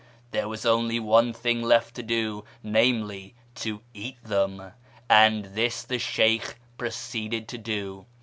There 0.31 0.49
was 0.49 0.65
only 0.65 0.99
one 0.99 1.31
thing 1.31 1.61
left 1.61 1.93
to 1.93 2.01
do, 2.01 2.43
namely, 2.63 3.35
to 3.53 3.83
eat 3.93 4.17
them; 4.23 4.71
and 5.07 5.45
this 5.45 5.83
the 5.83 5.99
Slieykh 5.99 6.55
proceeded 6.75 7.47
to 7.49 7.59
do. 7.59 8.05